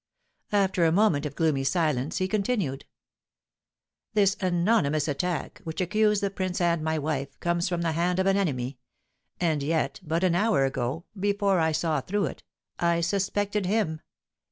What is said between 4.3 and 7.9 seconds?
anonymous attack, which accused the prince and my wife, comes from